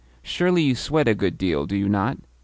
Surely 0.23 0.63
you 0.63 0.73
sweat 0.73 1.07
a 1.07 1.13
good 1.13 1.37
deal, 1.37 1.67
do 1.67 1.77
you 1.77 1.87
not? 1.87 2.17